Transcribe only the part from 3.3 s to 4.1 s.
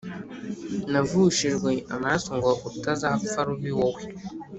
rubi wowe